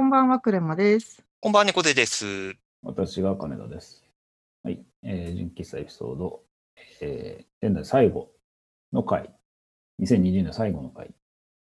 [0.00, 1.22] こんばんは、クレマです。
[1.40, 2.56] こんばんは、猫背です。
[2.82, 4.02] 私が金田です。
[4.62, 4.82] はい。
[5.02, 6.40] えー、純喫茶エピソード、
[7.02, 8.32] えー、現在最後
[8.94, 9.30] の回、
[10.00, 11.10] 2020年最後の回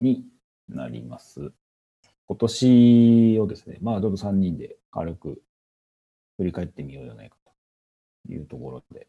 [0.02, 0.26] に
[0.68, 1.50] なります。
[2.26, 5.40] 今年をですね、まあ、ちょっと3人で軽く
[6.36, 7.36] 振り返ってみようじゃないか
[8.26, 9.08] というところで、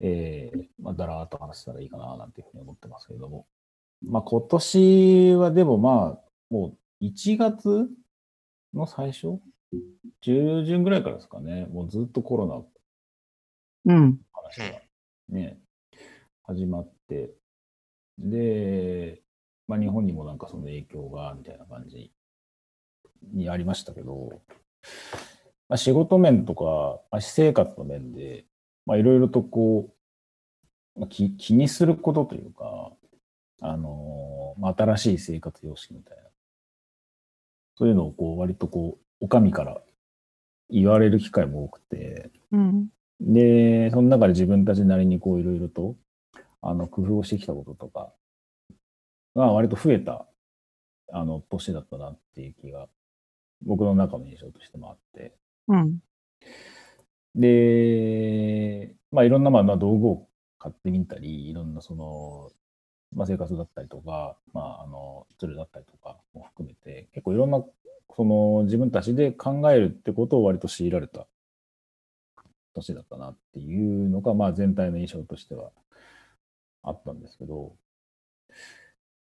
[0.00, 3.46] えー、まあ、だらーっと話したらいいかな、なんていうふうに思ってますけれども、
[4.04, 7.88] まあ、今年はでもまあ、もう1月
[8.74, 9.40] の最初？
[10.20, 12.46] 中旬ぐらいからですかね、もうずっとコロ
[13.86, 14.18] ナうん。
[14.32, 14.80] 話が
[15.28, 15.58] ね、
[16.42, 17.30] 始まって、
[18.18, 19.22] で、
[19.68, 22.12] まあ、日本にもなんかその影響がみたいな感じ
[23.32, 24.42] にありましたけど、
[25.68, 28.44] まあ、仕事面とか、まあ私生活の面で、
[28.86, 29.94] まあ、いろいろとこ
[30.96, 32.92] う、まあ、気気にすることというか、
[33.62, 36.22] あのまあ、新しい生活様式みたいな、
[37.76, 39.80] そういうのをこう割とこう、お上から
[40.70, 42.88] 言われる機会も多くて、うん。
[43.20, 45.96] で、その中で自分たちなりにこういろいろと、
[46.62, 48.12] あの、工夫をしてきたこととか
[49.34, 50.26] が割と増えた、
[51.12, 52.88] あの、年だったなっていう気が、
[53.62, 55.34] 僕の中の印象としてもあって。
[55.68, 55.98] うん。
[57.34, 62.50] で、まあいろんなまあまあ道具を買ってみたり、いろんなその、
[63.12, 67.64] まあ生活だったりとか、まああの、ツールだったりとかも含めて、結構いろんな、
[68.16, 71.26] その自分たちで考えるってことを割と強いられた
[72.74, 75.70] 年だったなっていうのが、まあ全体の印象としては
[76.82, 77.74] あったんですけど、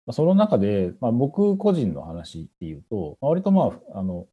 [0.07, 4.27] まあその中で、まあ僕個人の話っていうと、まあ割とまあ、あの、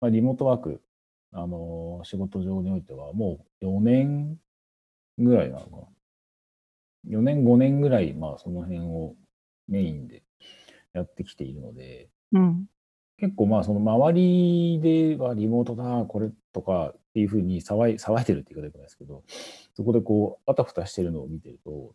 [0.00, 0.82] まあリモートワーク、
[1.32, 4.38] あの、仕事上においてはもう4年
[5.18, 5.95] ぐらいなのかな。
[7.08, 9.14] 4年、5年ぐらい、まあその辺を
[9.68, 10.22] メインで
[10.92, 12.66] やってきているので、うん。
[13.18, 19.22] 結構まあその周りではリモートだ、これとかっていうふうに騒い騒いでるって言い方じゃないですけど、
[19.74, 21.94] そこでこう、あたふたしてるのを見てると、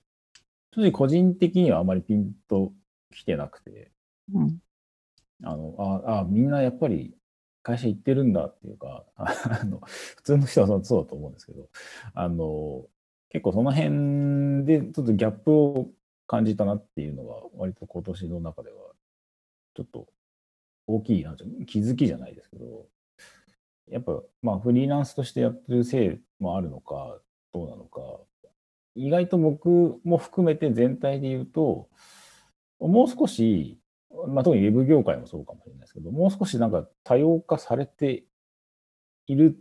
[0.73, 2.73] 正直個人的にはあまりピンと
[3.13, 3.91] 来てなくて、
[4.33, 4.59] うん。
[5.43, 7.13] あの、あ、あ、みんなやっぱり
[7.63, 9.81] 会社行ってるんだっていうか、あの、
[10.15, 11.69] 普通の人はそうそうだと思うんですけど、
[12.13, 12.85] あの、
[13.31, 15.87] 結構その辺でちょっとギャップを
[16.27, 18.75] 感じたなっていうのが、割と今年の中では、
[19.73, 20.07] ちょっと
[20.87, 22.87] 大きい、なんていうの気づきじゃないですけど、
[23.89, 27.19] やっぱ、まあ、フリーランスとしてやってるせいもあるのか、
[27.53, 28.01] どうなのか、
[28.95, 31.89] 意外と僕も含めて全体で言うと、
[32.79, 33.79] もう少し、
[34.27, 38.25] まあ、特にウェブ業界もそうかもしれないですけど、もう少しなんか多様化されて
[39.27, 39.57] いる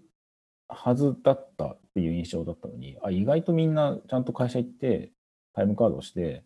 [0.69, 5.13] はずだったっていう印象だったのに、あ、意外とみんなちゃんと会社行って、
[5.55, 6.45] タイムカードをして、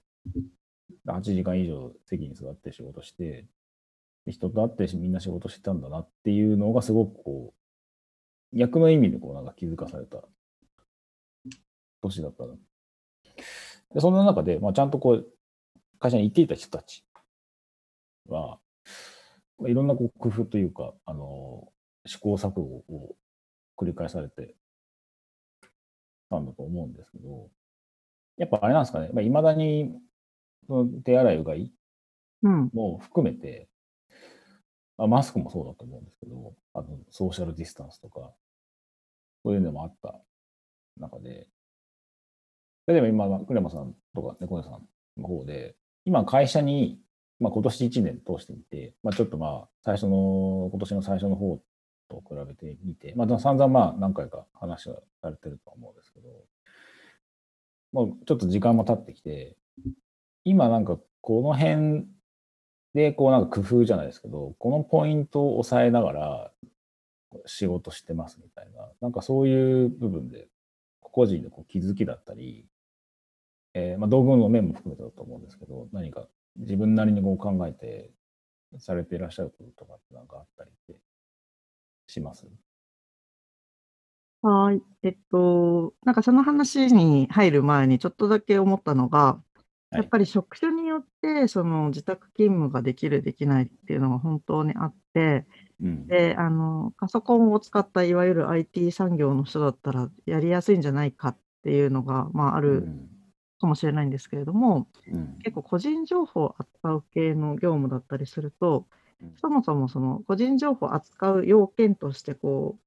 [1.06, 3.46] 8時間以上席に座って仕事して、
[4.26, 7.54] 人と会ってみんな仕事してたんだなっていうのがすごくこ
[8.52, 10.18] う、逆の意味でこうなんか気づかされた
[12.02, 12.54] 年だったな。
[13.92, 15.26] で、そんな中で、まあ、ちゃんとこう、
[15.98, 17.04] 会社に行っていた人たち
[18.28, 18.58] は、
[19.58, 21.68] まあいろんなこう工夫というか、あの、
[22.06, 23.16] 試行錯誤を
[23.76, 24.54] 繰り返されて
[26.30, 27.48] たんだと思うんですけど、
[28.36, 29.92] やっぱあれなんですかね、まあ、未だに
[30.66, 31.72] その手洗いうがい
[32.42, 32.70] うん。
[32.72, 33.68] も含めて、
[34.98, 38.32] まあ、マスクもそうだと思うんですけど、あのソーシャルディスタンスとか、
[39.44, 40.20] そういうのもあった
[40.98, 41.48] 中で、
[42.86, 45.74] 例えば今、クレマさんとか猫根さんの方で、
[46.04, 47.00] 今会社に、
[47.40, 51.60] まあ、今年1年通してみて、まあ、ちょっとまあ、最初の、今年の最初の方
[52.08, 56.28] と比べてみて、まあ、散々まあ何回か話はされてると思うんですけど、
[57.92, 59.56] もうちょっと時間も経ってきて、
[60.44, 62.06] 今なんかこの辺
[62.94, 66.52] で、こうなんか工夫じゃないですけど、このポイントを押さえながら
[67.46, 70.48] 仕事してますみたいな、なんかそういう部分で、
[71.00, 72.66] 個人のこう気づきだったり、
[73.74, 76.26] えーまあ、道具の面も含めてだと思うんですけど、何か
[76.56, 78.10] 自分なりにこう考えて
[78.78, 81.00] されていらっしゃることとかってなんかあったりって
[82.06, 82.46] します？
[84.42, 84.82] はい。
[85.02, 89.42] えっと、なんかその話に入る前にちょっとだけ思ったのが、
[89.90, 95.46] はいやっぱり職種によって、その自宅勤務ができる、できないっていうのが本当にあって、
[95.80, 96.08] うん。
[96.08, 103.08] で、あの、パソコンを使ったいわゆる IT 産業の人だったらやりやすいんじゃないかっていうのが、まあ、あうるん
[103.60, 109.03] かもしれないんですけれども、うん結構個人情報を扱う系の業務だったりするとうん、
[109.40, 112.82] そもそもその個人情報を扱う要件として、こう、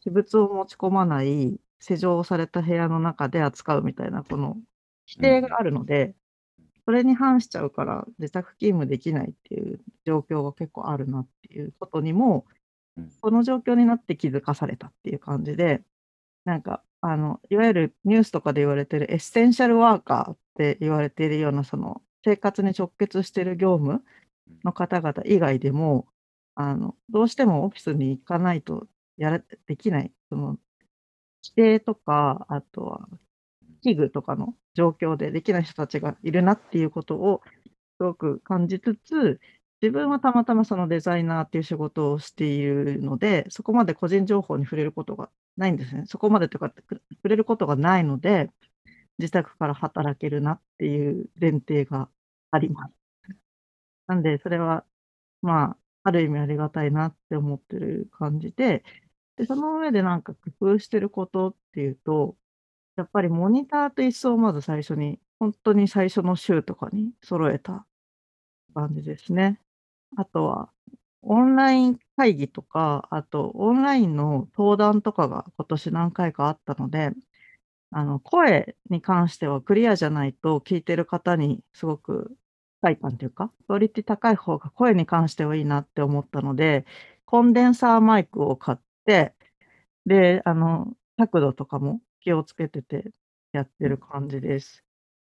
[0.00, 4.56] 私物を持ち込まない施錠された部屋の中で扱うみたいな、この
[5.08, 6.14] 規定があるので、
[6.84, 12.46] それに反しちゃうから自宅勤務できないっていう状況が結構あるなっていうことにも、
[12.96, 13.12] うん。
[13.20, 15.82] この状況になって気づかされたっていう感じで、
[16.44, 24.02] なんか、あの、いわゆるニュースとかで言われてるエッセンシャルワーカーって言われているような、その生活に直結している業務
[24.64, 26.06] の方々以外でも、
[26.54, 28.86] あの、どうしてもオフィスに行かないと
[29.16, 30.58] やらできない、その、
[31.42, 33.08] 規定とか、あとは
[33.82, 37.42] 器具とかの状況でできない人たちがいるなっていうことを
[37.98, 39.40] すごく感じつつ、
[39.82, 46.04] 自分はたまたまそのデザイナーっていう仕事をしているので、そこまで個人情報に触れることがないんですね。
[46.06, 48.50] そこまでとか、触れることがないので、
[49.18, 52.08] 自宅から働けるなっていう前提が
[52.50, 52.97] あります。
[54.08, 54.86] なんで、それは、
[55.42, 58.84] まあ、ある意味ありがたいなって思ってる感じで、
[59.36, 62.36] で、その上でなんか工夫してることっていうと、
[62.96, 67.86] やっぱりモニターと椅子をまず最初に、本当に最初の週とかに揃えた
[68.74, 69.60] 感じですね。
[70.16, 70.72] あとは、
[71.22, 77.12] オンライン会議とか、あとオンラインの登壇とかが今年何回かあったので、
[77.90, 82.36] あの、声に関してはクリアじゃないと聞いてる方にすごく
[82.82, 86.84] 快感というか、クオリティ高い方が声に関してはいいなって思ったので、
[87.26, 89.34] コンデンサーマイクを買って、
[90.06, 93.12] で、あの、角度とかも気をつけてて
[93.52, 94.84] やってる感じです。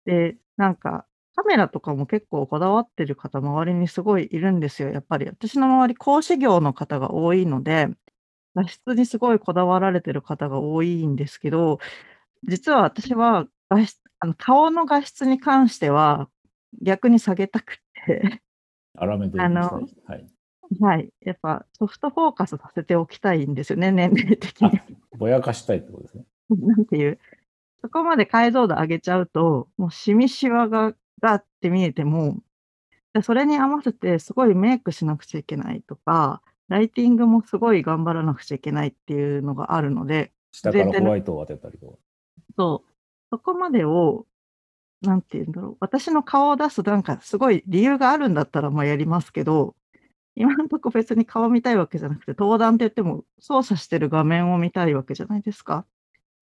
[0.07, 1.07] で、なんか、
[1.37, 5.27] カメラとかも結構こだわってる方、周りにすごいいるんですよ、やっぱり。
[5.27, 7.89] 私の周り、講師業の方が多いので、
[8.57, 11.79] 画質にすごいこだわられてる方が多いんですけど、
[12.45, 16.29] 実は私は画質あの、顔の画質に関しては、
[16.81, 17.77] 逆に下げたくっ
[18.07, 18.43] て、
[18.99, 20.27] 荒めであですねのはい。
[20.81, 24.81] はい、やっぱソフトフォーカスさせておきたいんですよね、年齢的あに。、
[25.19, 26.25] ぼやかしたいってことですね。
[26.51, 27.19] なんていう、
[27.83, 32.39] そこまで解像度上げちゃうと、もうシミシワがガって見えても、
[33.13, 41.97] で、それに合わせてすごいメイクしなくちゃいけないとか、ライティングもすごい頑張らなくちゃいけないっていうのがあるので、下からホワイトを当てたりとか。
[42.57, 42.93] そう、
[43.31, 44.27] そこまでを、
[45.03, 49.75] なんていうんだろう、私の顔を出すなんかすごい理由があるんだったら、ま、やりますけど、
[50.35, 55.85] 今んとこ別に顔見たいわけじゃなくて、登壇って言っても操作してる画面を見たいわけじゃないですか。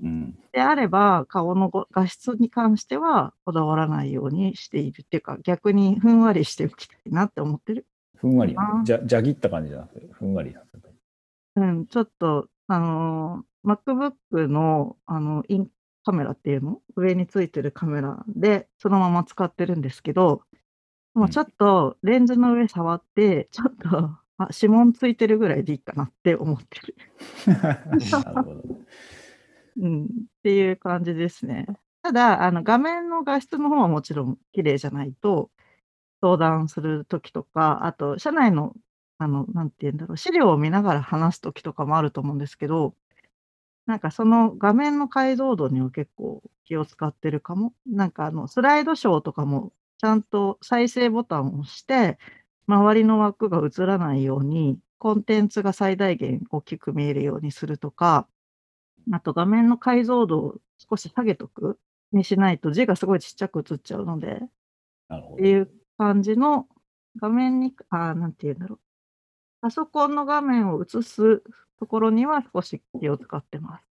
[0.02, 0.38] うん。
[0.52, 7.86] であれば、顔のご画質に関してはこだわらないようにしているっていうか、逆にふんわりしておきたいなって思ってる。
[8.16, 10.54] ふんわりあーじゃ、じゃぎった感じじゃなくて、ふんわり
[11.56, 15.68] うん、ちょっと、あの、MacBook の、あの、イン
[16.08, 16.80] カメラっていうの？
[16.96, 20.40] 上についてるカメラで、そのまま使ってるんですけど、
[21.12, 26.96] もうちょっとレンズの上触って、ちょっと、あ、指紋ついてるぐらいでいいかなって思ってる。
[29.76, 30.06] うん、っ
[30.42, 31.66] ていう感じですね。
[32.00, 35.50] ただ、あの、画面の画質の方はもちろん綺麗じゃないと、
[36.22, 38.74] 登壇する時とか、あと社内の、
[39.18, 42.94] あの、なんて言うんだろう、資料を見ながら話す時とかもあると思うんですけど、
[43.88, 47.72] なんかその画面の解像度には結構気を使ってるかも。
[47.86, 52.18] なんかあの、スライドショーとかもちゃんと再生ボタンを押して、
[52.66, 58.28] 周りの枠が映らないように、コンテンツが最大限大きく見えるようにするとか、
[59.10, 60.56] あと画面の解像度を
[60.90, 61.78] 少し下げとく
[62.12, 64.42] にしないと字がすごいちっちゃく映っちゃうので。
[65.34, 66.68] っていう感じの
[67.18, 68.80] 画面に、あーなんて言うんだろう。
[69.62, 71.42] パソコンの画面を映す
[71.78, 73.84] ところには少し気を使ってます。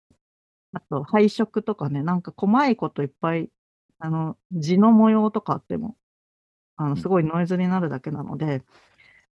[0.74, 3.50] あと配色とかね、なんか細いこといっぱい、
[4.00, 5.96] あの、字の模様とかあっても、
[6.76, 8.64] あの、うんすごいノイズになるだけなので、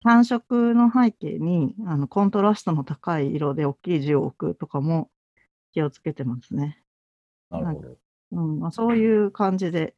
[0.02, 5.10] 単色の背景に、あの、コントラストの高い色で大きい字を置くとかも
[5.72, 6.82] 気をつけてますね。
[7.50, 7.96] なるほど。
[8.32, 9.94] うん、まあ、そういう感じで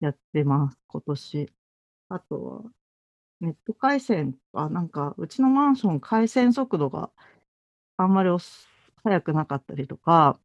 [0.00, 1.52] やってます、今年。
[2.08, 2.62] あとは、
[3.40, 7.10] ネット回線はなんか、うちのマンション回線速度が
[7.96, 8.68] あんまりおす
[9.04, 10.38] 速くなかったりとか、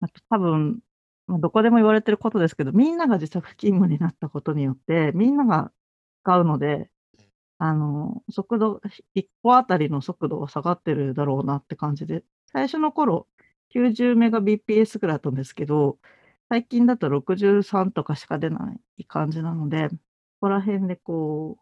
[0.00, 0.80] あと多分、
[1.26, 5.72] まあ、どこでも言われてることですけど、みんなが自宅勤務になったことによって、みんなが
[6.24, 6.90] 使うので、
[7.58, 8.80] あの、速度、
[9.14, 13.28] 1個あたりの速度は下がってるだろうなって感じで、最初の頃、
[13.70, 15.98] 90メガ bps ぐらいだったんですけど、
[16.50, 19.96] 最近だと63とかしか出ない感じなので、こ
[20.42, 21.58] こら辺でこ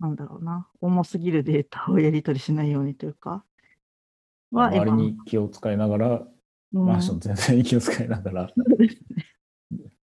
[0.00, 3.44] う、なんだろうな、重すぎるデータをやり取りしないようにというか、
[4.52, 6.26] は周り今に気を使いながら、
[6.74, 6.86] うん。
[6.86, 8.50] マンション全体に気を使いながら。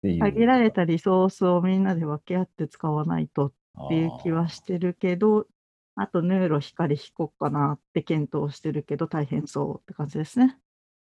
[0.03, 3.51] 限られたリソースをみんなで分け合って使わないとっ
[3.89, 5.47] ていう気はしてるけど、
[5.95, 10.57] あとヌーロ光引こうかなって検討してるけど大変そうって感じですね。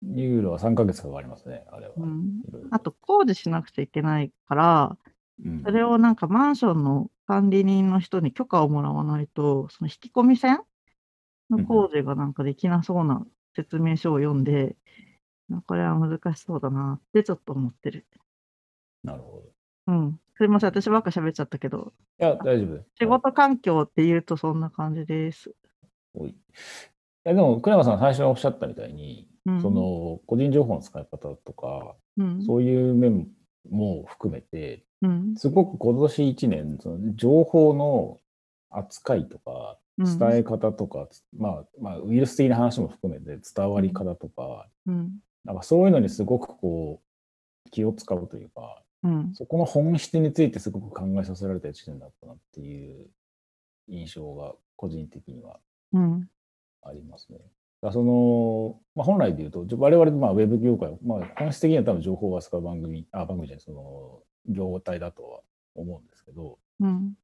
[0.02, 1.92] ユーロは3ヶ月かかりますね、あれは。
[1.97, 4.97] うん、あと工事しなくちゃいけないから、
[5.44, 5.62] うん。
[5.64, 10.61] それをなんかマンションの管理人の人に許可をもらわないと、その引き込み線
[11.50, 14.76] の工事がなんかできなそうな説明書を読んで、
[15.66, 18.06] これは難しそうだなってちょっと思ってる。
[19.02, 19.42] なるほ
[19.86, 19.92] ど。
[19.92, 20.20] うん。
[20.36, 22.86] すいません、私ばっか喋っちゃったけど、いや、大丈夫です。
[23.00, 25.52] 仕事環境って言うとそんな感じです。
[26.14, 26.34] おいい
[27.24, 33.28] やでも、倉山さん最初おっしゃったみたいに、うん、その個人情報の使い方とか、うん、そういう面
[33.70, 38.18] も含めて、うん、すごく今年1年、その情報の
[38.70, 45.12] 扱いとか、うん伝え方とか、まあ、まあ、ウイルス的な話も含めて伝わり方とか、うん、
[45.44, 47.02] なんかそういうのにすごくこ
[47.66, 53.06] う、気を使うというか、うん、そこの本質についてすごく考えさせられた1年だったなっていう
[53.88, 55.58] 印象が個人的には
[55.92, 56.28] うん、
[56.82, 57.38] ありますね。
[57.80, 65.40] だその、まあ、本来で言うと、我々、まあ、ウェブ業界、まあ、本質的には多分情報を扱う番組、あ、番組じゃない、その、業態だとは
[65.74, 67.14] 思うんですけど、うん、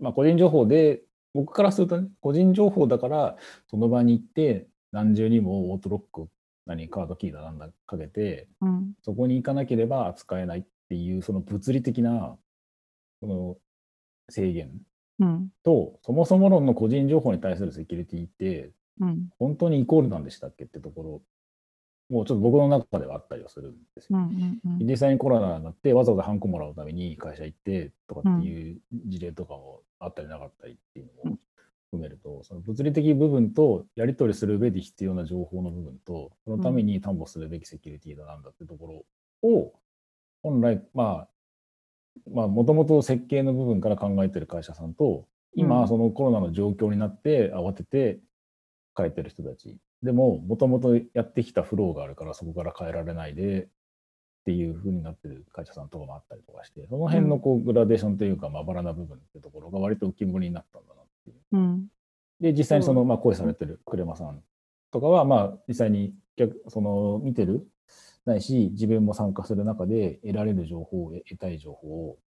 [0.00, 1.02] まあ、個人情報で、
[1.34, 3.36] 僕からするとね、個人情報だから、
[3.68, 6.28] その場に行って、何重にもオートロック、
[6.64, 12.38] 何、カードキーだなんだかけて、うん、そこに行かなければ扱えないっていう、その物理的な、
[13.20, 13.56] その
[14.30, 14.70] 制限
[15.20, 21.22] うん、と、そもそも論の個人情報に対するセキュリティって、うん、本当にイコールなんでしたっけってところ、
[22.10, 24.18] もうちょっと僕の中ではあったりはするんですよ。
[24.18, 31.38] うん、うん、実際にコロナになって、わざわざハンコもらうために会社行ってとかっていう事例とかもあったりなかったりっていうのも
[31.90, 39.04] 含めると、その物理的部分とやり取りする上で必要な情報の部分と、そのために担保するべきセキュリティだなんだってとこ
[39.42, 39.72] ろを、
[40.42, 41.28] 本来、まあ、
[42.30, 48.18] まあ、もともと設計の部分から考えてる会社さんと、今、うんそのコロナの状況になって慌てて
[48.96, 49.78] 変えてる人たち。
[50.04, 53.66] でも、もともとやってきたフローがあるから、そこから変えられないでっ
[54.44, 61.36] ていう風になってる会社さんとかもあったりとかして、その辺のこうグラデーションというか、まばらな部分ってところが割と浮き彫りになったんだなっていう。
[61.52, 61.86] うん、
[62.38, 64.42] で、実際にその、まあ、声されてるクレマさん
[64.90, 67.66] とかは、まあ、実際に逆、その、見てる、
[68.26, 72.18] ないし、自分も参加する中で得られる情報を、得たい情報を、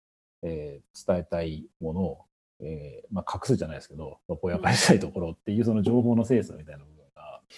[0.42, 2.24] えー伝えたいものを、
[2.60, 6.95] えーまあ、隠すじゃないですけど、ぼやかしたいところっていう、その情報の精査みたいな部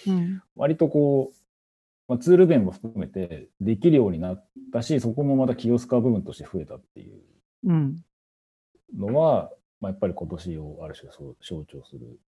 [0.07, 1.35] うん、割とこう、
[2.07, 7.19] まあ、ツール面も含めてできるようになったし、そこもまた気を使う部分として増えたっていう
[7.65, 8.03] うん、
[8.97, 12.19] のは、まあ、やっぱり今年をある種そう象徴する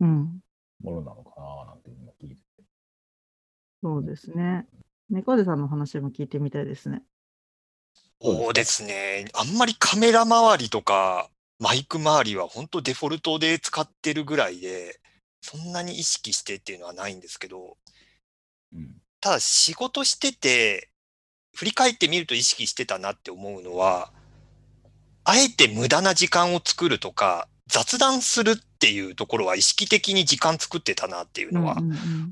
[0.00, 0.42] うん、
[0.82, 2.64] ものなのかななんていうのを聞いてて。
[3.82, 4.66] そうですね。
[5.10, 7.02] 猫背さんの話も聞いてみたいですね。
[8.22, 9.26] そうですね。
[9.34, 14.99] あんまりカメラ周りとかマイク周りは本当デフォルトで使ってるぐらいで、
[15.40, 17.76] そんなに意識してっていうのはないんですけど、
[18.72, 18.96] うん。
[19.20, 20.90] ただ仕事してて、
[21.54, 24.12] 振り返ってみると意識してたなって思うのは、
[25.24, 31.76] あえて無駄な時間を作るとか、雑談するっていうところは意識的に時間作ってたなっていうのは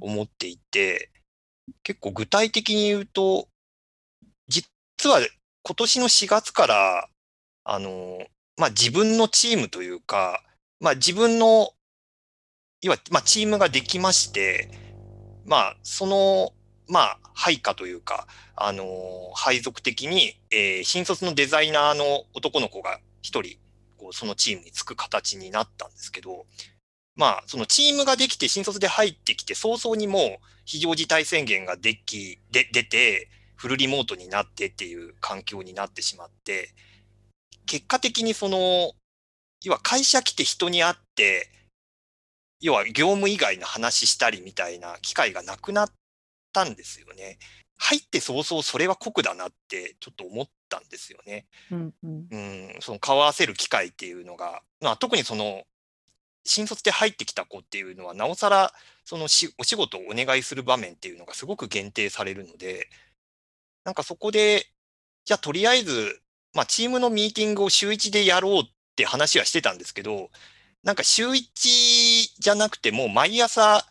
[0.00, 1.10] 思っていて、
[1.82, 3.48] 結構具体的に言うと、
[4.48, 5.20] 実は
[5.62, 7.08] 今年の4月から、
[7.64, 10.42] あの、まあ、自分のチームというか、
[10.80, 11.72] まあ、自分の、
[12.80, 14.70] いわゆる、まあ、チームができまして、
[15.44, 16.52] まあ、その、
[16.86, 18.84] まあ、配下というか、あの、
[19.34, 23.58] 配属的に、えー新卒のデザイナーの男の子が一人、
[23.96, 26.46] こう、そのチームにつく形になったんですけど、
[27.16, 30.22] まあ、そのチームができて新卒で入ってきて早々にもう
[30.64, 36.70] 非常事態宣言ができ、で、出て、フルリモートになってっていう環境になってしまって、
[37.66, 38.92] 結果的にその、
[39.64, 41.50] 要は会社来て人に会って、
[42.60, 45.90] 要は業務以外の話したりみたいな機会がなくなっ
[46.52, 47.38] たんですよね。
[47.78, 51.46] 入って早々それは酷だなってちょっと思ったんですよね。
[51.70, 55.62] うんうんうん、その顔合わせる機会っていうのが、まあ、特にその
[56.44, 58.72] 新卒で入ってきた子っていうのはなおさら
[59.04, 62.88] そのしお仕事をお願いする場面っていうのがすごく限定されるので
[63.84, 64.66] なんかそこで
[65.24, 66.20] じゃあとりあえず、
[66.54, 68.64] まあ、チームのミーティングを週1でやろうっ
[68.96, 70.30] て話はしてたんですけど
[70.82, 71.36] なんか週1
[72.38, 73.84] じゃなくてもう毎朝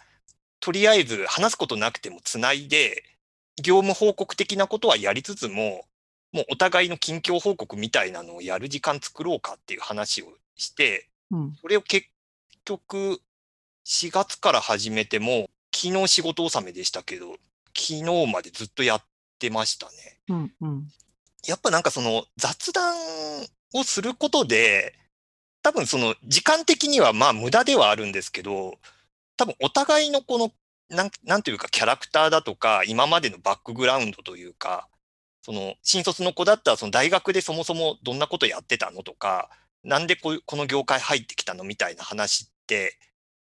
[0.59, 3.03] とりあえず話すことなくてもつないで
[3.61, 5.85] 業務報告的なことはやりつつも
[6.33, 12.07] もうお互いの近況報告みたいなのをやる時間作ろうかっていう話をして、うんそれを結
[12.65, 13.19] 局
[13.85, 17.37] 4月から始めても、昨日仕事納めでしたけど、
[17.75, 19.03] 昨日までずっとやっ
[19.39, 19.93] てましたね。
[20.29, 20.87] うんうん
[21.45, 22.93] やっぱなんかその雑談
[23.73, 24.93] をすることで、
[25.67, 28.79] 多分その時間的にはまあ無駄ではあるんですけど、
[29.35, 30.53] 多分お互いのこの、
[30.87, 34.87] なんなんていうかキャラクターだとか、今までのバックグラウンドというか、
[35.41, 39.49] その新卒の子だったらその大学でそもそもどんなことやってたのとか、
[39.83, 42.97] なんでここの業界入ってきたのみたいな話って、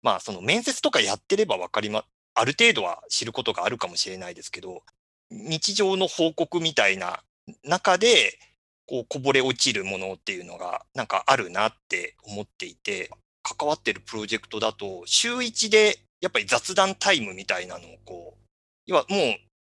[0.00, 2.04] まあその面接とかやってれば分かりま、
[2.34, 4.84] ある程度は知ることがあるかもしれないですけど、
[5.32, 7.24] 日常の報告みたいな
[7.64, 8.38] 中で、
[8.86, 13.10] こうこぼれ落ちるものっていうのがなんかあるなって思っていて、
[13.42, 18.42] 関わってるプロジェクトだと、週1でやっぱり雑談タイムみたいなのをこう、
[18.86, 19.20] 要はもう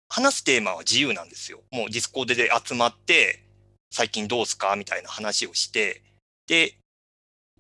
[0.09, 1.61] 話すテーマは自由なんですよ。
[1.71, 3.45] もう Discord で集まって、
[3.93, 6.03] 最近どうすかみたいな話をして、
[6.47, 6.77] で、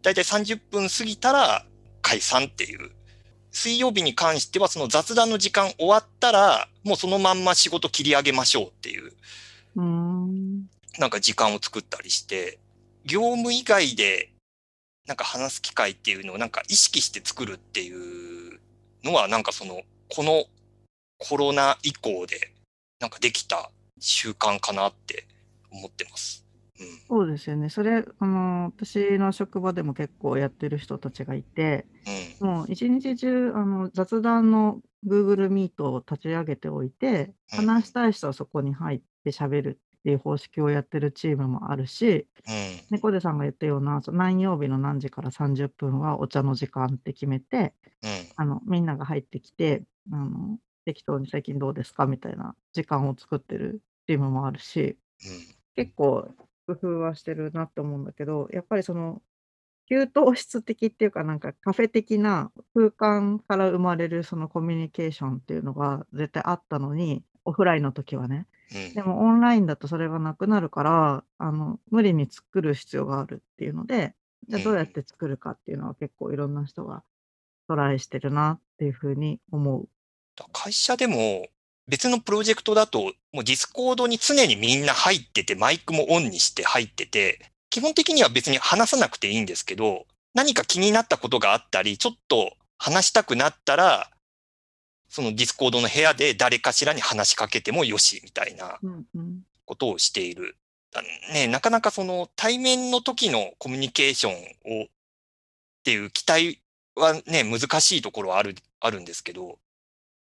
[0.03, 1.67] だいたい30分過ぎたら
[2.03, 2.91] 解散っていう。
[3.53, 9.13] 水曜日に関してはその雑談の時間終わったら、もうそのまんま仕事切り上げましょうっていう。
[9.77, 9.83] う
[10.99, 12.59] なんか時間を作ったりして、
[13.05, 14.33] 業務以外で
[15.07, 18.61] なんか話す機会っていうのをなんか意識して作るっていう
[19.05, 20.45] のはなんかその、この
[21.19, 22.53] コロナ以降で
[23.01, 25.27] なんかできた習慣かなって
[25.71, 26.45] 思ってます。
[26.81, 27.69] うん、そうですよね。
[27.69, 31.87] それ、あの、私の職場でも結構やってる人たちがいて、
[32.41, 54.97] うん、もう一日中、あの、雑談の Google Meet を立ち上げておいて、話したい人はそこに入って喋るっていう方式をやってるチームもあるし、うん、猫背さんが言ったような、何曜日の何時から30分はお茶の時間って決めて、うん、あのみんなが入ってきてあの、適当に最近どうですかみたいな時間を作ってるチームもあるし、うん、
[55.77, 56.29] 結構
[56.67, 59.21] 工夫はしてるなって思うんだけど、やっぱりその
[59.91, 68.47] 給湯室的っていうか、なんかカフェ的な空間から生まれるそのコミュニケーションっていうのが絶対あったのに、オフラインの時はね。
[68.95, 74.15] でもオンラインだとそれがなくなるから、あの、無理に作る必要があるっていうので、
[74.49, 77.03] じゃあどうやって作るかっていうのは結構いろんな人が
[77.69, 79.89] トライしてるなっていうふうに思う。
[80.53, 81.49] 会社でも
[81.91, 94.09] 別のプロジェクトだと、もう Discord に常にみんな入ってて、マイクもオンにして入ってて、基本的には別に話さなくていいんですけど、何か気になったことがあったり、ちょっと話したくなったら、
[95.11, 98.79] その Discord の部屋で誰かしらに話しかけてもよし、みたいな
[99.67, 100.57] ことをしている。
[101.33, 104.87] ね、なかなかその対面の時のコミュニケーションをっ
[105.85, 106.63] ていう期待
[106.95, 109.59] はね、難しいところはある、あるんですけど、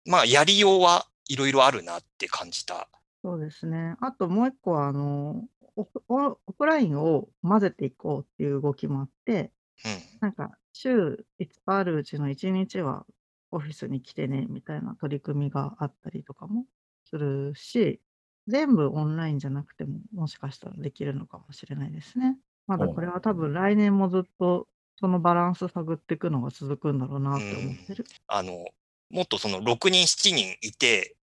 [0.05, 2.89] まあ、やりようはいろいろあるなって感じた。
[3.23, 3.95] そうですね。
[4.01, 9.51] あともう一個は、あの、オフオフラインを混ぜていこうっていう動きもあって、
[9.85, 13.05] うん、なんか週5日あるうちの1日は
[13.53, 16.65] オフィスに来てねみたいな取り組みがあったりとかも
[17.05, 18.01] するし、
[18.47, 22.37] 全部オンラインじゃなくても、もしかしたらできるのかもしれないですね。
[22.65, 24.67] まだこれは多分来年もずっと
[24.99, 28.05] そのバランス探っていくのが続くんだろうなって思ってる。
[28.27, 28.65] あの、
[29.11, 31.15] もっとその6人、7人いて、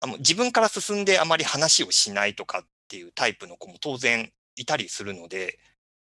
[0.00, 5.58] あの自分から進んであまり話をしないとかっていうタイプの子も当然いたりするので、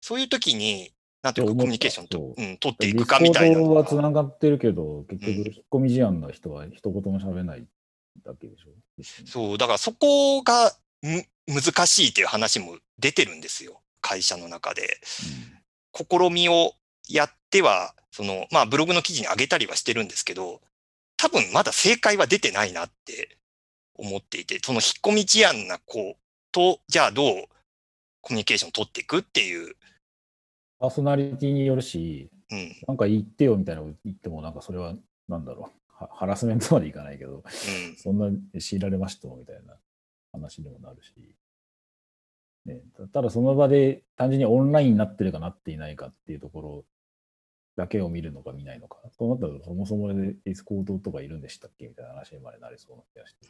[0.00, 0.93] そういう時に
[1.24, 3.58] なんていうか、コミュニケーションと、うん、取っていくかみたいな。
[3.58, 7.66] はつながってるけど、結局、引っ込み思案の人は一言も喋らない
[8.26, 8.68] だけでしょ。
[9.26, 10.76] そう、だからそこが
[11.46, 15.00] 難しいっていう話も出てるんですよ、会社の中で。
[15.98, 16.74] うん、試みを
[17.08, 20.60] やっては、その、まあ、ブログの記事に上げたりはしてるんですけど、
[21.16, 23.38] 多分まだ正解は出てないなって
[23.94, 26.18] 思っていて、その引っ込み思案な子
[26.52, 27.44] と、じゃあどう
[28.20, 29.74] コミュニケーションを取っていくっていう
[30.84, 34.94] パーソナリティによるし、うん、なんか言ってよみたいなの言っても、なんかそれは、
[35.28, 38.28] なんだろう、ハラスメントまでいかないけど、うん、そんな
[38.60, 39.76] 強いられましたみたいな
[40.32, 41.14] 話にもなるし、
[42.66, 42.82] ね、
[43.14, 46.84] ただその場で単純にオンラインになってるかなっていないかっていうところ
[47.76, 53.48] だけを見るのか見ないのか、そうなったらそもそもで Discord とかいるんでしたっけみたいな話にまでなりそうな気がして。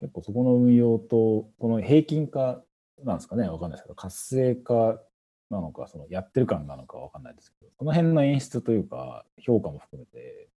[0.00, 2.64] 結構そこの運用と、この平均化
[3.04, 4.98] なんですかね、わかんないですけど、活性化
[5.52, 10.48] なのか、そのやってる感なのかわかんないですけど、その辺の演出というか、評価も含めて、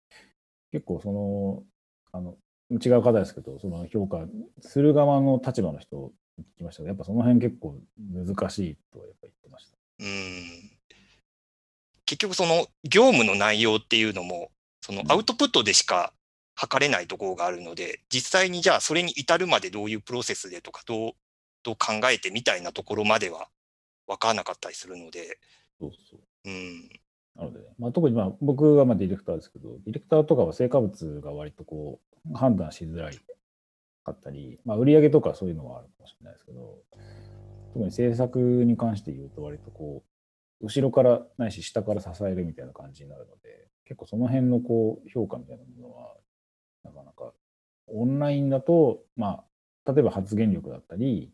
[0.71, 1.63] 結構その、
[2.11, 2.35] あの、
[2.71, 4.25] 違う方ですけど、その評価
[4.61, 9.77] する側の立場の人聞きましたけど、やっぱその辺結構難しいとやっぱ言ってました。
[9.99, 10.71] うん
[12.07, 16.13] 結局その業務の内容っていうのも、そのアウトプットでしか
[16.55, 21.11] 測れないところがあるので、実際にじゃあそれに至るまでどういうプロセスでとか、どう、
[21.63, 23.49] どう考えてみたいなところまでは
[24.07, 25.39] 分からなかったりするので。
[25.79, 26.19] そうそう。
[26.45, 26.89] うん。
[27.35, 31.99] なので、まあ、特にまあ僕はまあディレクターですけど、ディレクターとかは成果物が割とこ
[32.31, 33.17] う判断しづらい
[34.03, 36.77] かったり、まあ、売上とかそういうのはあるかもしれないですけど、
[37.73, 40.03] 特に制作に関して言うと割とこ
[40.61, 46.15] う、後ろからないし下から支えるみたいな感じになるので、結構その辺のこう評価みたいなものは、
[46.83, 47.33] なかなか
[47.87, 49.43] オンラインだと、ま
[49.85, 51.31] あ、例えば発言力だったり、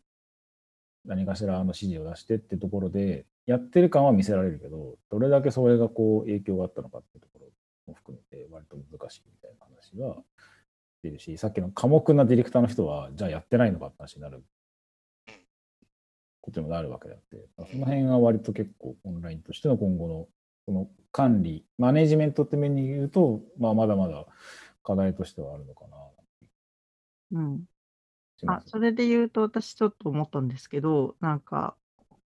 [1.06, 7.48] 何かしらの指示を出してってところで、やってる感は見せられるけど、どれだけそれがこう影響があったのかっていうところ
[7.88, 10.22] も含めて、割と難しいみたいな話が
[11.04, 14.44] 出るし、さっきの寡黙なディレクターの人は、じゃあやってないのかって話になる
[16.42, 20.28] ことにもなるわけであって、その辺は割と結構オンラインとしての今後の
[20.66, 24.26] この管理、マネジメントって面に言うと、まあ、まだまだ
[24.84, 25.86] 課題としてはあるのか
[27.32, 27.40] な。
[27.40, 27.64] うん。
[28.42, 28.62] します。
[28.62, 31.78] あそれで言うと、私ちょっと思ったんですけど、なんか、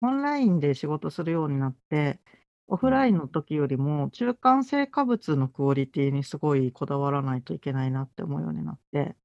[0.01, 2.19] オンラインで仕事するようになって、
[2.67, 9.15] オフラインの時よりも中間成果物のクオリティにすごいこだわらないといけないなって思うようになって、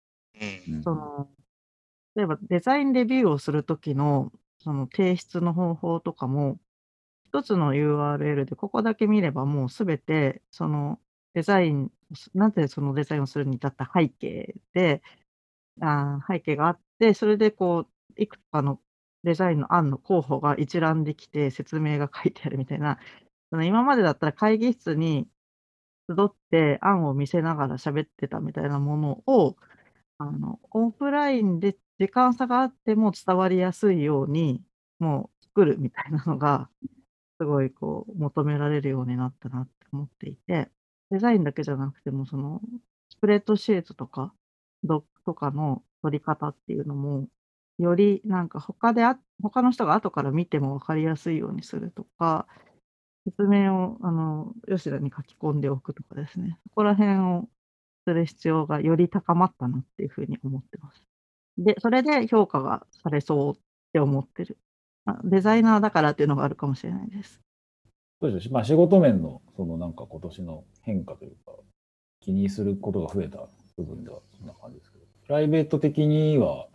[0.40, 0.62] うん。
[0.66, 0.84] うん。
[0.84, 1.30] その、
[2.14, 6.60] 例えばデザインレビューをするときの、その提出の方法とかも、
[7.26, 11.00] 一つの URL でここだけ見ればもうすべて、その
[11.34, 11.92] デザイン、
[12.34, 15.02] なぜそのデザインをするに至った背景で、
[15.80, 17.86] あ背景があって、それでこ
[18.16, 18.80] う、いくつかの
[19.24, 22.98] デザインの案の候補が一覧できて説明が書いてあるみたいな、
[23.50, 25.28] その今までだったら会議室に
[26.10, 29.56] 集って案を見せながら喋ってたみたいなものを、
[30.18, 34.62] あの、オフラインで時間差があっても伝わりやすいように、
[35.00, 36.70] もう作るみたいなのが、
[37.40, 40.70] すごいこう、求められるようになったなって思っていて、
[41.10, 42.60] デザインだけじゃなくても、その、
[43.10, 44.34] スプレッドシートとか、
[44.84, 47.26] ドックとかの取り方っていうのも、
[47.78, 52.46] よりなんか他であ、他の人が後から見ても分かりやすいようにするとか、
[53.24, 56.58] 説明を、あの、吉田に書き込んでおくとかですね。
[56.68, 57.48] そこら辺を
[58.06, 61.04] する必要がより高まったなっていうふうに思ってます。
[61.58, 63.60] で、それで評価がされそうっ
[63.92, 64.56] て思ってる。
[65.04, 67.40] まあデザイナーだからっていうのがあるかもしれないです。
[68.20, 71.52] そうですまあ、仕事面の、そのなんか今年の変化というか、
[72.20, 76.68] 気にすることが増えた部分ではそんな感じですけど、プライベート的には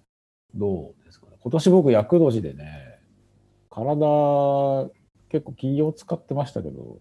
[0.55, 1.33] どうですかね？
[1.39, 2.99] 今年僕、厄年でね、
[3.69, 4.89] 体、
[5.29, 6.99] 結構気を使ってましたけど、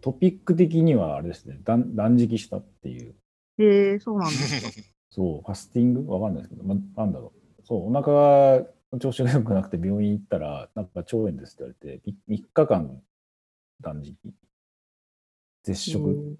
[0.00, 3.14] トピック的にはあれですね、断断食したっていう、
[3.58, 4.84] へえ、そうなんですか。
[5.10, 6.12] そう、ファスティング？
[6.12, 7.62] わかんないですけど、ま、なんだろう。
[7.66, 8.12] そう、お腹
[8.92, 13.00] が調子が良くなくて病院行ったら、なんか腸炎ですって言われて、み3日間
[13.80, 14.16] 断食？
[15.62, 16.36] 絶食？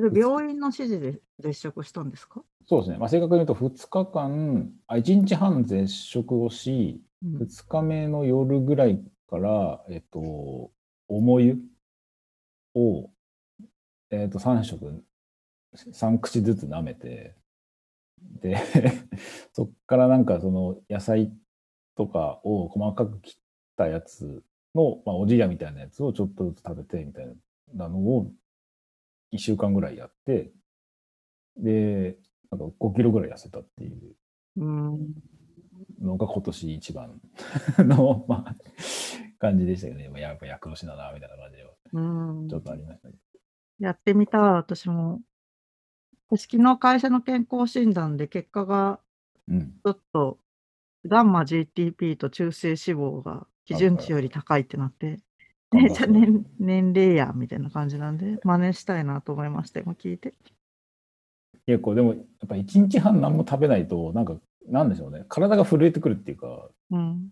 [0.00, 2.98] それ病院の指示で絶食したんですか、そうですね。
[2.98, 10.70] まあ、正確に言うと2日間、あ1日半絶食をし、うん2日目の夜ぐらいから、えっと、
[11.08, 11.58] 重湯
[12.74, 13.10] を、
[14.10, 15.04] えっと、3食、
[15.74, 17.36] 3口ずつ舐めて、
[18.40, 18.56] で、
[19.52, 21.30] そっからなんかその野菜
[21.94, 23.34] とかを細かく切っ
[23.76, 24.42] たやつ
[24.74, 27.26] の、まあ、おじやみたいなやつをちょっとずつ食べてみたい
[27.74, 28.32] なのを
[29.32, 30.52] 1週間ぐらいやって、
[31.56, 32.18] で、
[32.50, 34.14] なんか5キロぐらい痩せたっていう
[34.56, 35.14] うん。
[36.02, 37.20] のが今年一番
[37.78, 38.56] の、まあ、
[39.38, 40.08] 感じでしたけどね。
[40.08, 43.14] まあやっぱ厄年だな、みたいな感じではうんちょっとありましたね。
[43.78, 45.20] やってみたい、私も。
[46.28, 49.00] 私、昨日会社の健康診断で結果が
[49.48, 49.72] うん。
[49.72, 50.38] ちょっと
[51.06, 55.22] ガンマ GTP と中性脂肪が基準値より高いってなって、はい
[55.72, 60.34] ね、 じゃあ年年齢やみたいな感じなんで、真似したいなと思いました、今聞いて。
[61.66, 65.24] 結構、でも、やっぱ一日半何も食べないと、なんか、なんでしょうね。
[65.28, 67.30] 体が震えてくるっていうか、うん。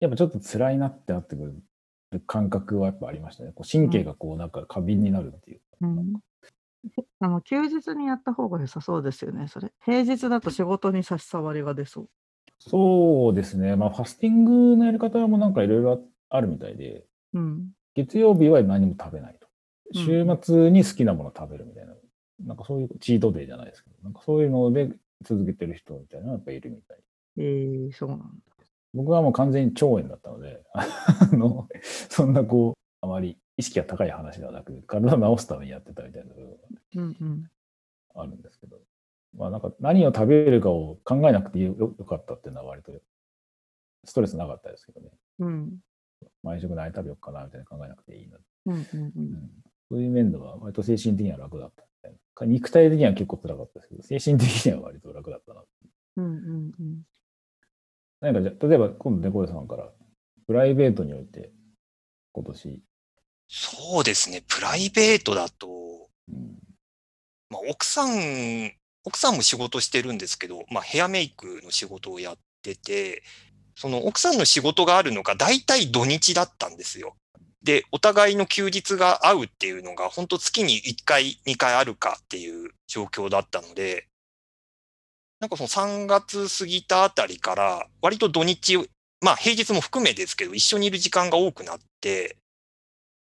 [0.00, 3.52] やっぱちょっと辛いなってなってくる感覚はやっぱありましたね。
[3.54, 5.60] こう神経がこう、なんか過敏になるっていう。
[5.82, 6.14] うん、
[7.20, 9.72] あの休日にやった方が良さそうですよね、それ。
[9.84, 12.08] 平日だと仕事に差し障りが出そう。
[12.58, 13.76] そうですね。
[13.76, 17.04] まあ、ファスティングのやり方もなんかいろいろあるみたいで、
[17.34, 17.70] うん。
[17.94, 19.46] 月曜日は何も食べないと。
[19.46, 19.50] うん
[19.92, 21.94] 週末に好きなもの食べるみたいな、
[22.46, 24.88] なんかそういうチートデイじゃないですけど、なんかそういうので
[25.24, 26.98] 続けてる人みたいなのがやっぱいるみたい。
[27.38, 28.24] えー、そうなんだ。
[28.94, 30.86] 僕はもう完全に腸炎だったので、 あ
[31.32, 31.68] の、
[32.08, 36.58] そんなこう、あまり意識が高い話ではなく、体を治すためにやってたみたいな部分
[36.96, 37.42] うんうん。
[38.14, 38.80] があるんですけど、
[39.36, 42.92] まあなんか何を食べるかを考えなくてよよかったっていうのは割と
[44.04, 45.10] ストレスなかったですけどね。
[45.38, 45.78] うん。
[46.42, 48.86] 毎食何食べようかなみたいな考えなくていいな、うんうんう。
[48.94, 49.50] うんん。
[49.90, 52.46] そういう面では割と精神的には楽だったみたいな。
[52.46, 55.62] 肉体的には結構辛かったですけど、精神的には割と楽だったな。
[56.16, 57.02] うんうんうん。
[58.20, 59.90] 何かじゃ例えば今度猫背さんから、
[60.46, 61.52] プライベートにおいて
[62.32, 62.82] 今年、
[63.52, 64.44] そうですね。
[64.46, 65.66] プライベートだと、
[66.28, 66.56] うん、
[67.50, 68.72] まあ、奥さん、
[69.04, 73.24] 奥さんも仕事してるんですけど、まあ、ヘアメイクの仕事をやってて、
[73.80, 77.16] その奥さんの仕事があるのが大体土日だったんですよ。
[77.62, 84.06] で、お互いの休日が合うっていうのが、本当月に1回、2回あるかっていう状況だったので、
[85.40, 88.76] なんかその3月過ぎたあたりから、割と土日、
[89.22, 92.36] まあ平日も含めですけど、一緒にいる時間が多くなって、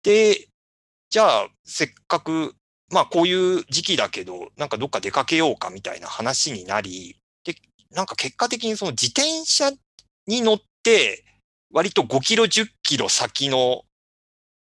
[0.01, 0.47] で、
[1.11, 2.55] じゃあ、せっかく、
[2.91, 7.53] まあこういう時期だけど、なんかどっか出かけようかみたいな話になり、で、
[7.91, 9.71] なんか結果的にその自転車
[10.29, 11.25] に乗って、
[11.73, 13.83] 割と5キロ、10キロ先の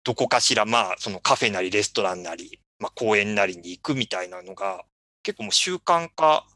[0.04, 4.84] どこかしら、まあそのカフェなりレストランなり、まあ公園なりに行くみたいなのが、
[5.22, 6.46] 結構もう習慣化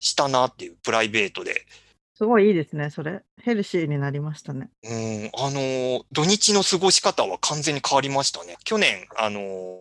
[0.00, 1.66] したなっていう、プライベートで。
[2.14, 3.22] すごいいいですね、それ。
[3.42, 4.70] ヘルシーになりましたね。
[4.82, 8.56] うん、あのー土日の過ごし方は完全に変わりましたね。
[8.64, 9.76] 去年、あのー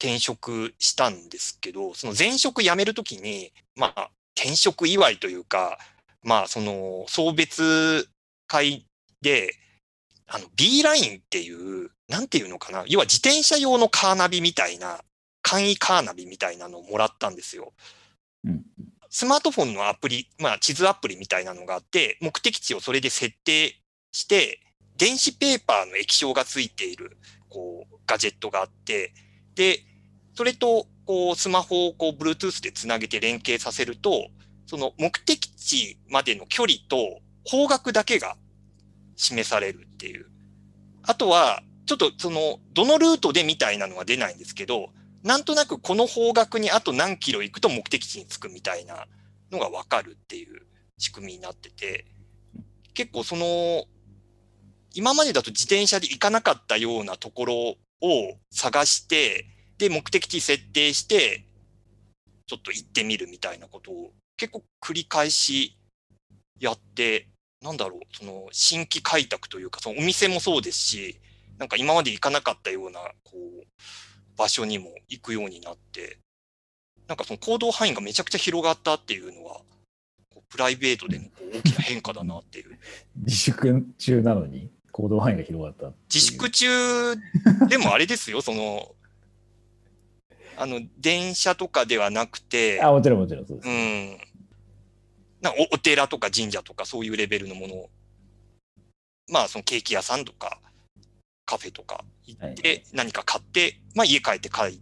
[0.00, 5.78] 転職したんですけど、その前職辞めるときに、まあ、転職祝いというか、
[6.22, 8.08] まあ、その、送別
[8.46, 8.86] 会
[9.20, 9.54] で、
[10.26, 15.00] あの、B ラインっていう、なんていうのかな、要は自転車用のカーナビみたいな、
[15.42, 17.72] 簡易カーナビみたいなのをもらったんですよ。
[18.44, 18.62] うん
[19.10, 23.74] スマートフォンのアプリ、まあ、地図アプリみたいなのがあって、目的地をそれで設定
[24.12, 24.60] して、
[24.96, 27.16] 電子ペーパーの液晶がついている、
[27.48, 29.14] こう、ガジェットがあって、
[29.54, 29.80] で、
[30.34, 34.28] それと、こう、スマホをこう、Bluetooth でつなげて連携させると、
[34.68, 38.36] その目的地までの距離と方角だけが
[39.16, 40.26] 示されるっていう。
[41.02, 44.90] あとは、ちょっとその、どのルートでみたいなのは出ないんですけど、
[45.22, 49.06] なんとなくこの方角にあと何キロ行くと目的地に着くみたいな
[49.50, 50.66] のがわかるっていう
[50.98, 52.04] 仕組みになってて、
[52.92, 53.86] 結構その、
[54.94, 57.76] 今までだと自転車で行かなかったようなところを
[58.50, 59.46] 探して、
[59.78, 61.46] で、目的地設定して、
[62.46, 65.76] ちょっと行ってみるみたいなことを結構繰り返し
[66.58, 67.28] やって、
[67.60, 71.20] なんだろう、その新規開拓というか、そのお店もそうですし、
[71.58, 73.64] なんか今まで行かなかったような、こう、
[74.36, 76.18] 場所にも行くようになって、
[77.08, 79.60] なんかその行動範囲がめちゃくちゃ広がったっていうのは、
[80.48, 82.78] プライベートでの大きな変化だなっていう。
[83.16, 86.66] 自粛中なのに行動範囲が広がった自粛中
[87.68, 88.94] でもあれですよ、その、
[90.56, 93.68] あの、電車とかではなくて、あ、もちろんもちろんそうです。
[93.68, 94.18] うん。
[95.40, 97.90] なんかおお寺とか神社とかそういうレベルのものを、
[99.30, 100.60] まあそのケーキ屋さんとか
[101.46, 104.80] カフェとか行っはいて何か買って、まあ家帰って帰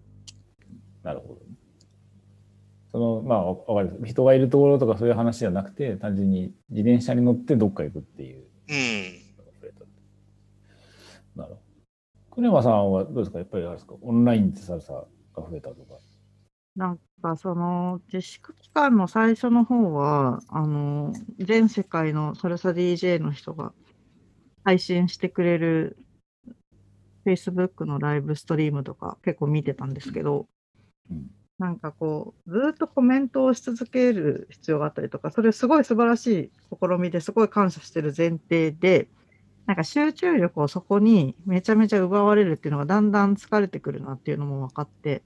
[1.02, 1.38] なるほど。
[2.90, 4.10] その、まあ、わわかります。
[4.10, 8.74] 人がいるところとかそういう話じゃなくて、単純に自転車に乗ってどっか行くっていううん。
[9.36, 9.80] のが増えた。
[11.42, 11.60] なるほど。
[12.36, 13.38] 栗山さんはどうですか？
[13.38, 13.94] やっぱりあれですか？
[14.00, 15.98] オンラインでサルサが増えたとか。
[16.74, 23.72] なんかその自粛期間の最初の方は、あの、全世界のサルサ DJ の人が
[24.64, 25.96] 配信してくれる
[27.26, 30.46] Facebook のライブストリームとか結構見てたんですけど、
[31.10, 31.26] うん。
[31.58, 39.08] なんかこう、ずーっとコメントをし続ける必要があったりとか、それすごい素晴らしい試みですごい感謝してる前提で、
[39.64, 45.22] なんか集中力をそこにめちゃめちゃ奪われるっていうのがだんだん疲れてくるなっていうのも分かって、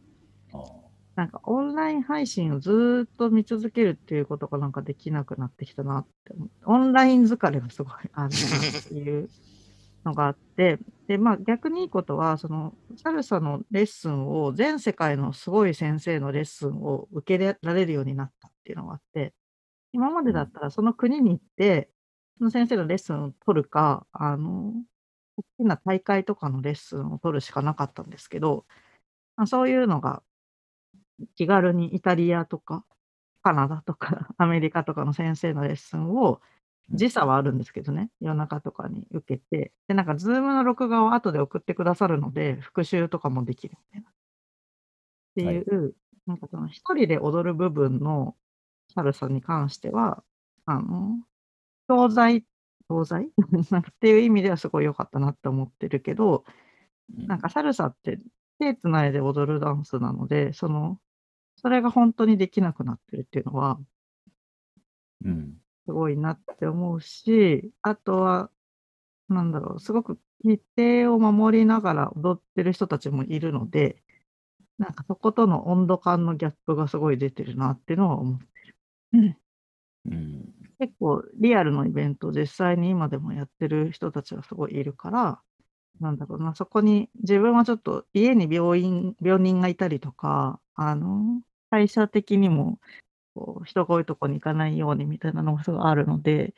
[1.21, 6.33] なんかオンライン配信をずっと見続けるっていうことがなんかできなくなってきたなって。
[6.65, 8.31] オンライン疲れがすごいあるなっ
[8.89, 9.29] ていう
[10.03, 10.79] のがあって、
[11.09, 19.35] で、まあ逆にいいことは、そのサルサのレッスンを全世界のすごい先生のレッスンを受けられるようになったっていうのがあって、
[19.93, 21.91] 今までだったらその国に行って、
[22.39, 24.73] その先生のレッスンを取るか、あの、
[25.37, 28.65] 大きな大会とかのレッスンを取るしかなかったんですけど、
[29.37, 30.23] ま、そういうのが
[31.37, 32.85] 気軽にイタリアとか
[33.43, 36.41] カナダとか アメリカとかの先生のレッスンを
[36.91, 44.11] 時差はあるんですけどね、夜中とかに受けて、で、なんか、ズームの録画を後で送ってくださるので、復習とかもできるみたいな。
[44.11, 44.13] っ
[45.37, 45.95] ていう、
[46.27, 48.37] なんかその一人で踊る部分の
[48.93, 50.25] サルサに関しては、
[50.67, 51.25] あの、
[51.89, 52.45] 教材、
[52.89, 53.27] 教材？
[53.29, 56.45] っていう意味ではすごい良かったなって思ってるけど、
[57.09, 58.21] なんかサルサって
[58.59, 61.01] 手つないで踊るダンスなので、その、
[61.61, 63.79] それが本当にできなくなってるっていうのは、
[65.25, 65.61] うん。
[65.87, 68.51] すごいなって思うし、あとは、
[69.29, 74.03] なんだろう、すごく規定を守りながら踊ってる人たちもいるので、
[74.79, 78.77] なんかそことの温度感のギャップがすごい出てるなっていうのは思ってる。
[79.15, 79.37] うん
[80.07, 80.55] うん。
[80.79, 85.43] 結構リアルのイベント、実際に今でもやってる人たちがすごいいるから、
[86.01, 92.79] なんだろうな、そこに自分はちょっと家に病院、病人がいたりとか、あの、会社的にも
[93.35, 96.55] こう人が多いとこに行かないようにみたいなのがすごいあるので、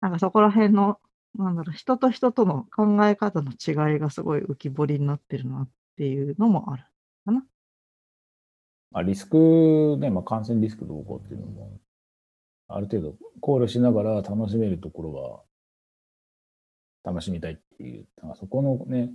[0.00, 1.00] なんかそこら辺の、
[1.36, 6.84] なんだろう、人と人との考え方の違いがすごい浮き彫りになってるなっていうのもある
[7.24, 7.44] かな。
[8.90, 11.80] まあ、リスク、ね、まあ、感染リスクどうこうっていうのも、
[12.68, 15.42] ある程度考慮しながら楽しめるところは
[17.02, 19.10] 楽しみたいっていう、なんかそこのね、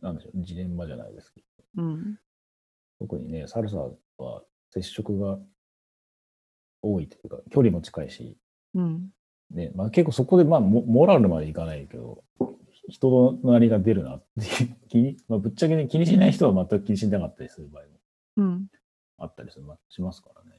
[0.00, 1.40] なんでしょう、ジレンマじゃないですけ
[1.76, 2.18] ど、うん。
[3.00, 3.76] 特にね、サルサ
[4.18, 5.38] は接触が
[6.82, 8.36] 多いというか、距離も近いし、
[8.74, 9.10] うん。
[9.50, 12.22] ね、まあ、結構そこで、まあ、モモラルまでいかないけど、
[12.88, 17.88] 人のなりが出るなっていう気に、まあ、ぶっちゃけね、気にしない人は全く気にしなかったりする場合も
[18.36, 18.66] うん。
[19.18, 20.58] あったりするましますからね。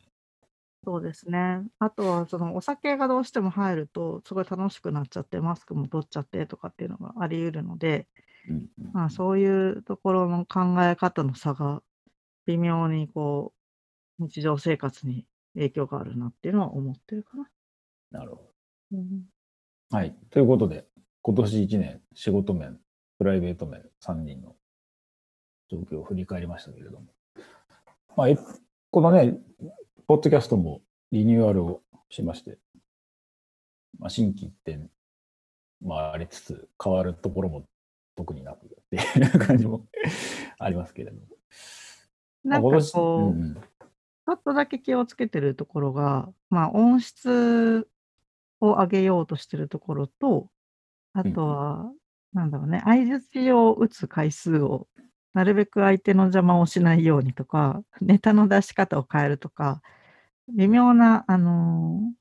[0.85, 1.61] そうですね。
[1.79, 8.07] あとは、そのお酒がどうしても入ると、すごい楽しくなっちゃって、マスクも取っちゃってとかっていうのがあり得るので、
[8.49, 11.81] うんうんまあ、そういうところの考え方の差が、
[12.45, 13.58] 微妙にこう、
[14.19, 17.49] 日常生活に影響があるなっていうのは思ってるかな。
[18.11, 18.53] なるほど。
[18.93, 19.23] うん。
[19.89, 20.15] はい。
[20.29, 20.85] ということで、
[21.21, 22.79] 今年1年、仕事面、
[23.17, 24.55] プライベート面、3人の
[25.69, 27.07] 状況を振り返りましたけれども。
[28.15, 28.37] まあ、え
[28.91, 29.37] このね、
[30.07, 32.57] ポッドキャストもリニューアルをしまして、
[33.97, 34.89] まあ、新規一点、
[35.81, 37.65] まあ、ありつつ、変わるところも
[38.15, 39.87] 特になくっていう感じも
[40.57, 41.27] ありますけれども。
[42.43, 47.87] なんかこう、うんうんちょっとだけ気をつけてるところが、まあ、音質
[48.59, 50.49] を上げようとしてるところと、
[51.13, 51.91] あとは、
[52.33, 54.87] なんだろうね、相槌を打つ回数を、
[55.33, 59.81] なるべく相手の邪魔をしないようにとか、ネタの出し方を変えるとか、
[60.55, 62.19] 微妙な、あのー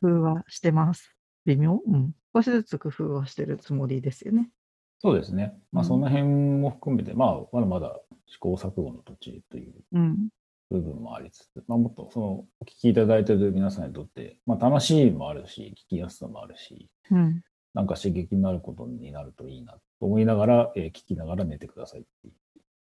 [0.00, 1.14] 工夫はしてます。
[1.44, 1.80] 微妙？
[1.86, 2.12] うん。
[2.34, 4.50] 少しずつ工夫はしてるつもりですよね。
[4.98, 5.56] そうですね。
[5.70, 10.28] まあ、うんその辺も含めて、まあ、まだまだ試行錯誤の途中といううん。
[10.70, 17.42] 部分もありつつ、まあ、もっとそのお聞きいただいている皆さんにとって、まあ、楽しいもあるし、聞きやすさもあるし、うん。
[17.74, 22.34] なんか刺激になることになるといいなと思いながら、えー聞きながら寝てくださいっていう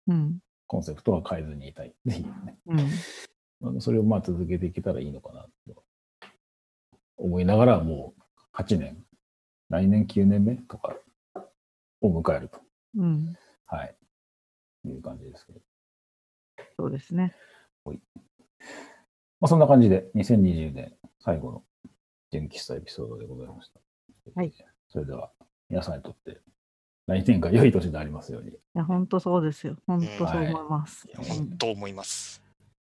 [0.09, 0.39] うん。
[0.67, 2.57] コンセプトは変えずにいたいっていうね。
[2.67, 2.77] うん。
[3.61, 5.83] ま あそれをまあ続けていけたらいいのかなと
[7.17, 8.21] 思いながら、もう
[8.53, 9.05] 8年、
[9.69, 10.95] 来年9年目とか
[12.01, 12.59] を迎えると、
[12.95, 13.35] うん。
[13.65, 13.95] はい、
[14.85, 15.61] いう感じですけど。
[16.77, 17.35] そうですね。
[17.85, 21.63] まあ、そんな感じで、2020年最後の
[22.31, 23.79] 純喫茶エピソードでございました。
[24.35, 24.53] はい。
[24.87, 25.31] それでは、
[25.69, 26.39] 皆さんにとって、
[27.07, 29.77] 来年が良い年でありますように、いや、本当そうですよ。
[29.87, 31.07] 本当そう思います。
[31.07, 32.43] いや本当思います。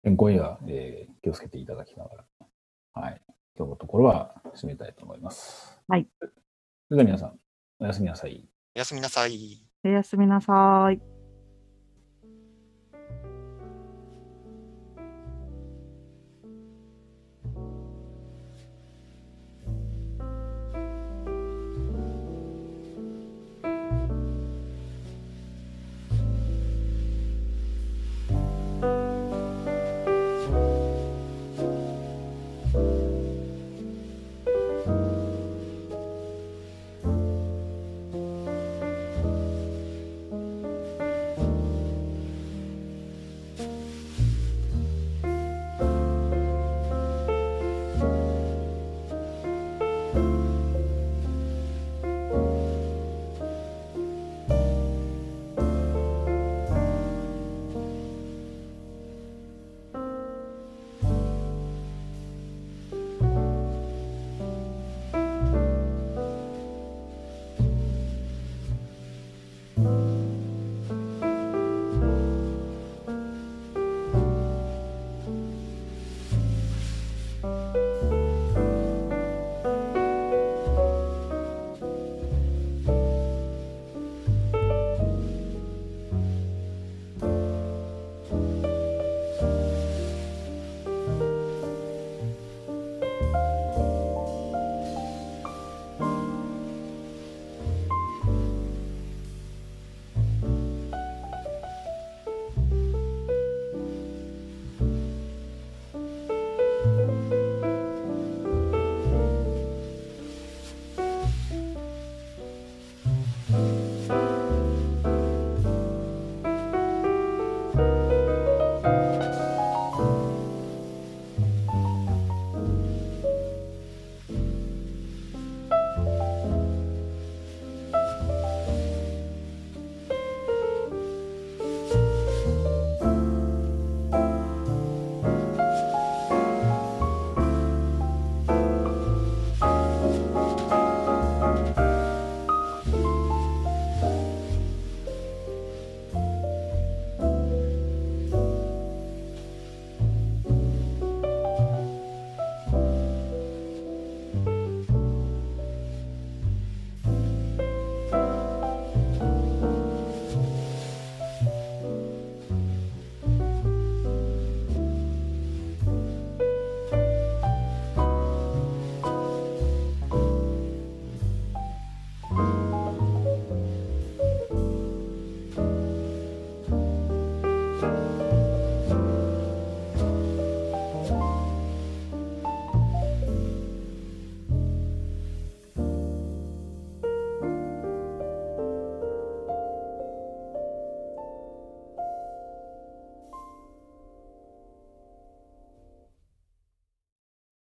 [0.04, 3.22] 健康には、えー気をつけていただきながら、はい。
[3.56, 5.80] 今日のところは締めたいと思います。
[5.88, 6.08] はい。
[6.20, 6.26] そ
[6.92, 7.40] れでは皆さん、
[7.80, 8.46] おやすみなさい。
[8.76, 9.64] おやすみなさい。
[9.86, 11.13] おやすみなさい。